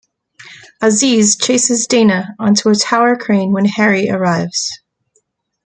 Aziz 0.81 1.35
chases 1.35 1.85
Dana 1.85 2.33
onto 2.39 2.69
a 2.69 2.73
tower 2.75 3.15
crane 3.15 3.51
when 3.51 3.65
Harry 3.65 4.09
arrives. 4.09 4.71